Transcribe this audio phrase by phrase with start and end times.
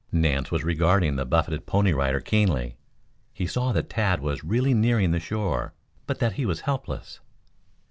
[0.11, 2.75] Nance was regarding the buffeted Pony Rider keenly.
[3.33, 5.75] He saw that Tad was really nearing the shore,
[6.07, 7.19] but that he was helpless.